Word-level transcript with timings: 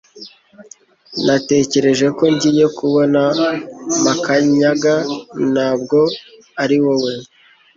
Natekereje 1.25 2.07
ko 2.17 2.23
ngiye 2.33 2.65
kubona 2.77 3.21
Makanyaga 4.03 4.95
ntabwo 5.53 5.99
ari 6.63 6.77
wowe 6.83 7.13